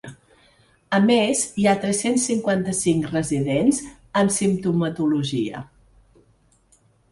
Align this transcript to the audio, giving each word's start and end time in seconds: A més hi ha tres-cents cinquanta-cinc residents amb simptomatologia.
A 0.97 0.99
més 1.03 1.43
hi 1.63 1.67
ha 1.67 1.73
tres-cents 1.83 2.25
cinquanta-cinc 2.31 3.11
residents 3.13 3.83
amb 4.23 4.35
simptomatologia. 4.39 5.65